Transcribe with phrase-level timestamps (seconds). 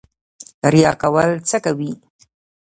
[0.73, 1.91] ریا کول څه کوي؟